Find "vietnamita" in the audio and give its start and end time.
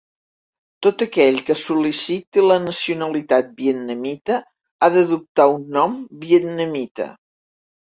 3.61-4.41, 6.27-7.11